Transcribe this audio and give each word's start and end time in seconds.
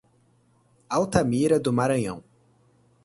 Altamira 0.89 1.59
do 1.59 1.71
Maranhão 1.71 2.23